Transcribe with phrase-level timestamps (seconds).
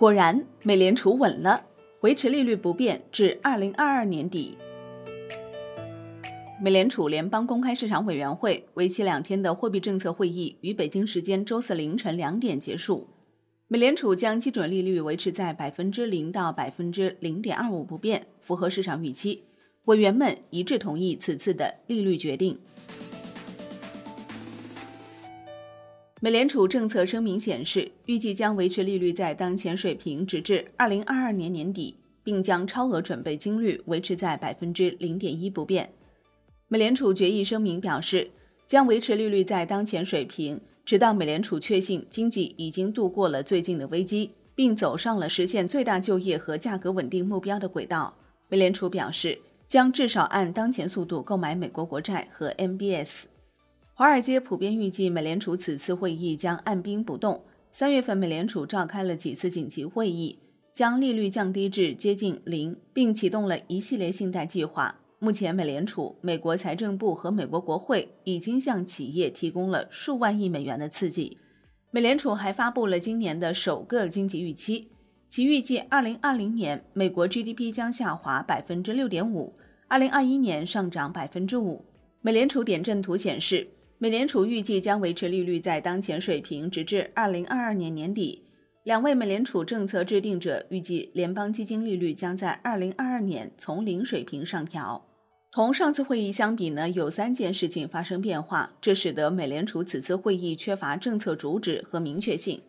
[0.00, 1.62] 果然，美联储稳了，
[2.00, 4.56] 维持利率不变至二零二二年底。
[6.58, 13.08] 美联储联邦公开市场委员会为期两天的货币政策会议于北京时间周四凌晨两点结束。
[13.68, 19.42] 美联储将基准利率维持在百分之零到百分之零点二五不变，符合市场预期。
[19.84, 22.58] 委员们一致同意此次的利率决定。
[26.22, 35.90] 美联储政策声明显示，预计将维持利率在当前水平直至二零二二年年底，并将超额准备金率维持在百分之零点一不变。
[36.68, 38.30] 美联储决议声明表示，
[38.66, 48.14] 将维持利率在当前水平，直到美联储确信经济已经度过了最近的危机，并走上了实现最大就业和价格稳定目标的轨道。
[48.50, 53.24] 美联储表示，将至少按当前速度购买美国国债和 MBS。
[54.00, 57.44] 华尔街普遍预计，美联储此次会议将按兵不动。
[57.70, 60.38] 三月份，美联储召开了几次紧急会议，
[60.72, 65.00] 将利率降低至接近零，并启动了一系列信贷计划。
[65.18, 71.36] 目前，美联储、美国财政部和美国国会已经向企业提供了数万亿美元的刺激。
[71.90, 74.88] 美联储还发布了今年的首个经济预期，
[75.28, 79.52] 其预计2020年美国 GDP 将下滑百分之六点五
[79.90, 81.84] ，2021年上涨百分之五。
[82.22, 83.68] 美联储点阵图显示。
[84.02, 88.46] 美联储预计将维持利率在当前水平，直至二零二二年年底。
[88.82, 95.04] 两位美联储政策制定者预计，联邦基金利率将在二零二二年从零水平上调。
[95.52, 102.62] 同上次会议相比呢，有三件事情发生变化，这使得美联储此次会议缺乏政策主旨和明确性。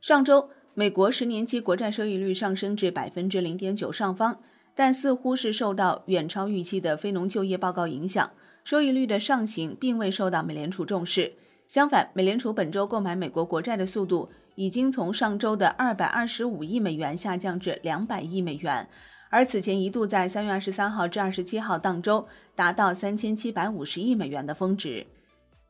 [0.00, 4.40] 上周，美国十年期国债收益率上升至百分之零点九上方，
[4.76, 8.30] 但似乎是受到远超预期的非农就业报告影响。
[8.64, 11.32] 收益率的上行并未受到美联储重视，
[11.66, 18.88] 相反，美联储本周购买美国国债的速度已经从上周的二百二十五亿美元下降至两百亿美元，
[19.30, 25.06] 而此前一度在三月二十三号至二十七号当周达到三千七百五十亿美元的峰值。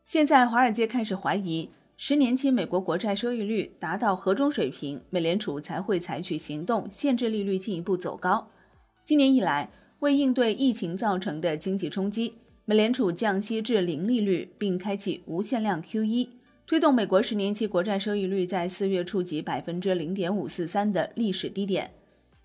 [0.05, 8.49] 现在，华尔街开始怀疑，十年期美国国债收益率达到何种水平，美联储才会采取行动限制利率进一步走高。
[9.05, 12.35] 今年以来，为应对疫情造成的经济冲击。
[12.71, 16.29] 美联储降息至零利率，并开启无限量 QE，
[16.69, 21.91] 推动美国十年期国债收益率在四月触及百分之零点五四三的历史低点。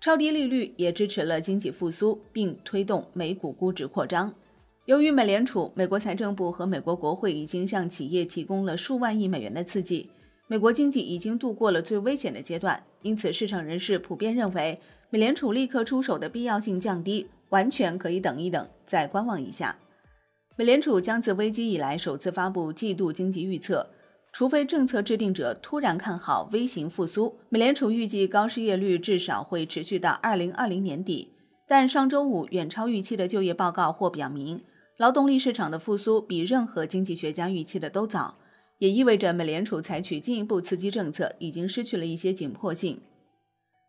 [0.00, 4.34] 超低利率也支持了经济复苏，并推动美股估值扩张。
[4.86, 10.10] 由于美联储、美国财政部和美国国会已经向企业提供了数万亿美元的刺激，
[10.48, 12.82] 美国经济已经度过了最危险的阶段。
[13.02, 19.78] 因此，市场人士普遍认为，美联储立刻出手的必要性降低，完全可以等一等，再观望一下。
[20.58, 23.90] 美联储将自危机以来首次发布季度经济预测，
[24.32, 31.34] 除非政策制定者突然看好 V 型复苏，美联储预计高失业率至少会持续到二零二零年底。
[31.68, 34.62] 但上周五远超预期的就业报告或表明，
[34.96, 38.38] 劳动力市场的复苏比任何经济学家预期的都早，
[38.78, 43.02] 也意味着美联储采取进一步刺激政策已经失去了一些紧迫性。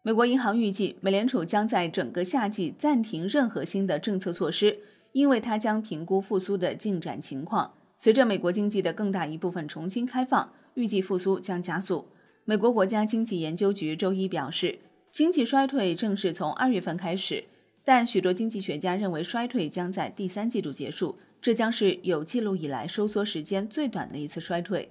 [0.04, 4.80] 美国银行预计，美联储将在整个夏季暂停任何新的政策措施。
[5.18, 7.74] 因为它将评估复苏的进展情况。
[7.98, 12.06] 随着美国经济的更大一部分重新开放，预计复苏将加速。
[12.46, 14.78] 美国国家经济研究局周一表示，
[15.12, 17.46] 经济衰退正是从二月份开始，
[17.84, 24.88] 但许多经济学家认为衰退将在第三季度结束，这将是有记录以来收缩时间最短的一次衰退。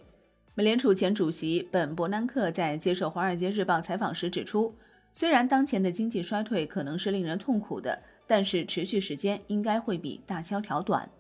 [0.56, 4.75] 美联储前主席本·伯南克在接受《华尔街日报》采访时指出，
[5.12, 8.03] 虽然当前的经济衰退可能是令人痛苦的。
[8.26, 11.10] 但是持续时间应该会比大萧条短。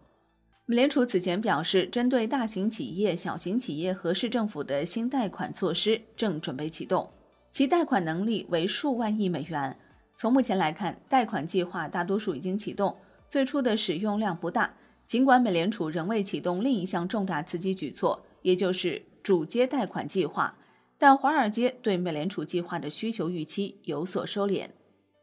[0.66, 7.08] 美联储此前表示，针对大型企业、小型企业和市政府的新贷款措施正准备启动，
[7.52, 9.78] 其贷款能力为数万亿美元。
[10.16, 12.96] 从目前来看，贷款计划大多数已经启动，
[13.28, 14.74] 最初的使用量不大。
[15.04, 20.58] 尽管美联储仍未启动另一项重大刺激举措，也就是主接贷款计划，
[20.98, 24.68] 但华尔街对美联储计划的需求预期有所收敛。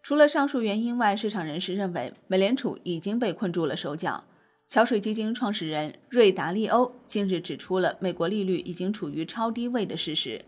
[0.03, 4.25] 除了上述原因外，市场人士认为美联储已经被困住了手脚。
[4.67, 10.43] 桥水基金创始人瑞达利欧近日指出了美国利率已经处于超低位的事实。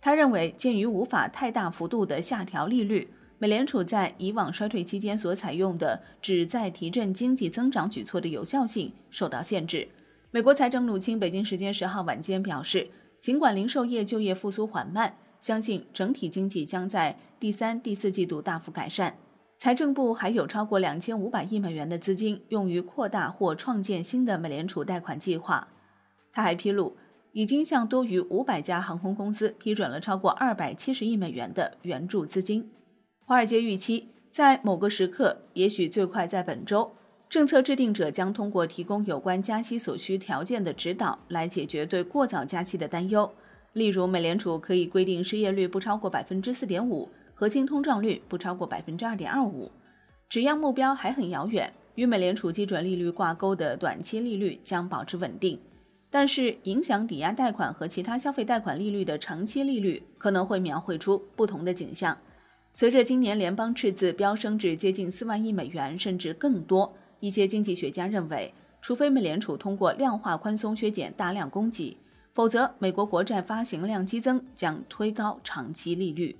[0.00, 9.86] 他认为，鉴于无法太大幅度的下调利率，美联储在以往衰退期间所采用的旨在提振经济增长举措的有效性受到限制。
[10.30, 12.88] 美国财政努钦北京时间十号晚间表示，
[13.20, 15.18] 尽管零售业就业复苏缓慢。
[15.40, 19.18] 相信整体经济将在第三、第四季度大幅改善。
[19.58, 25.68] 财政部还有超过两千五百亿美元的资金用于扩大或创建新的美联储贷款计划。
[26.32, 26.96] 他还披露，
[27.32, 32.70] 已经向多于五百家航空公司批准了超过二百七十亿美元的援助资金。
[33.26, 36.94] 华尔街预期，在某个时刻，也许最快在本周，
[37.28, 43.30] 政策制定者将通过提供有关加息所需条件的指导，来解决对过早加息的担忧。
[43.74, 49.70] 例如，美联储可以规定失业率不超过百分之四点五，核心通胀率不超过百分之二点二五。
[50.28, 55.60] 只要目标还很遥远，与美联储基准利率挂钩的短期利率将保持稳定。
[56.10, 62.16] 但是，影响抵押贷款和其他消费贷款利率的长期利率可能会描绘出不同的景象。
[62.72, 71.96] 随着今年联邦赤字飙升至接近四万亿美元，甚至更多，一些经济学家认为，除非美联储通过量化宽松削减大量供给，
[72.32, 76.36] 否则美国国债发行量激增将推高长期利率。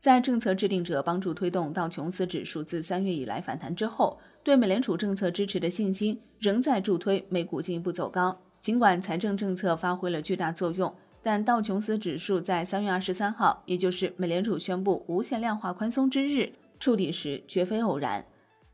[0.00, 8.40] 在政策制定者帮助推动道琼斯指数自三月以来反弹之后，对美联储政策支持的信心仍在助推美股进一步走高。
[8.60, 18.24] 尽管财政政策发挥了巨大作用，但道琼斯指数在三月二十三号，也就是美联储宣布无限量化宽松之日触底时，绝非偶然。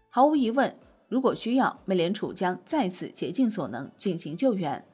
[0.08, 0.76] 毫无疑问，
[1.08, 4.84] 如果需要，美联储将再次竭尽所能进行救援。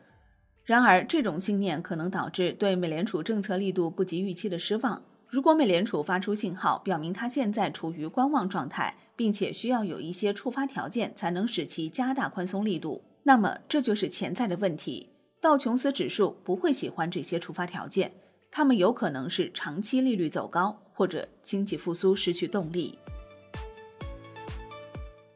[0.65, 5.03] 然而，这种信念可能导致对美联储政策力度不及预期的失望。
[5.33, 13.03] 如果美联储发出信号，表明它现在处于观望状态，并且需要有一些触发条件才能使其加大宽松力度。
[13.23, 15.09] 那么，这就是潜在的问题。
[15.41, 18.13] 道琼斯指数不会喜欢这些触发条件，
[18.51, 22.99] 它们有可能是长期利率走高，或者经济复苏失去动力。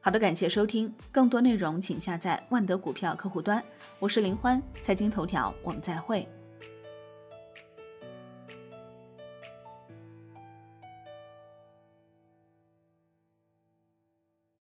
[0.03, 3.65] 好的，感谢收听，更多内容请下载万德股票客户端。
[3.99, 6.29] 我是林欢，财经头条，我们再会。